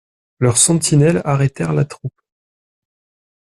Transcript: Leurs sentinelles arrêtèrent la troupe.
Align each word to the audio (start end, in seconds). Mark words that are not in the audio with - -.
Leurs 0.39 0.57
sentinelles 0.57 1.21
arrêtèrent 1.25 1.73
la 1.73 1.85
troupe. 1.85 2.19